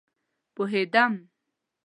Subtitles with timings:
[0.53, 1.13] پوهيدم